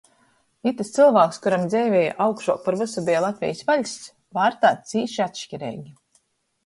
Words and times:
Itys 0.69 0.87
cylvāks, 0.95 1.37
kuram 1.43 1.67
dzeivē 1.73 2.01
augšuok 2.25 2.63
par 2.69 2.79
vysu 2.81 3.05
beja 3.11 3.21
Latvejis 3.27 3.61
vaļsts, 3.71 4.09
vārtāts 4.39 4.93
cīši 4.97 5.23
atškireigi. 5.31 5.95